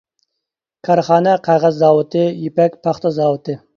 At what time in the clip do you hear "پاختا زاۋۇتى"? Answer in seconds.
2.89-3.59